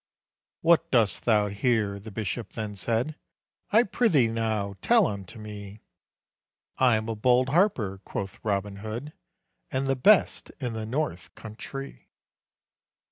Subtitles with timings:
[0.61, 3.19] "What dost thou here?" the bishop then said,
[3.69, 5.81] "I prithee now tell unto me."
[6.79, 9.13] "I am a bold harper," quoth Robin Hood,
[9.69, 12.09] "And the best in the north country."